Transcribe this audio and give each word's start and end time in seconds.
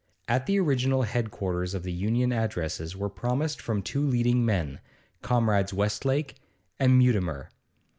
At 0.27 0.47
the 0.47 0.59
original 0.59 1.03
head 1.03 1.29
quarters 1.29 1.75
of 1.75 1.83
the 1.83 1.91
Union 1.91 2.31
addresses 2.33 2.95
were 2.97 3.07
promised 3.07 3.61
from 3.61 3.83
two 3.83 4.01
leading 4.03 4.43
men, 4.43 4.79
Comrades 5.21 5.73
Westlake 5.75 6.37
and 6.79 6.97
Mutimer. 6.97 7.51